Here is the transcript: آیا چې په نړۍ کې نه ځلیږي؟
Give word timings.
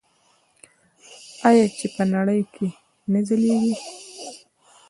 آیا 1.49 1.65
چې 1.77 1.87
په 1.95 2.03
نړۍ 2.13 2.41
کې 2.53 2.67
نه 3.11 3.19
ځلیږي؟ 3.27 3.75